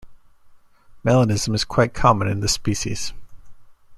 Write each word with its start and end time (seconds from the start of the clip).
Melanism 1.05 1.53
is 1.53 1.63
quite 1.63 1.93
common 1.93 2.27
in 2.27 2.39
this 2.39 2.53
species. 2.53 3.13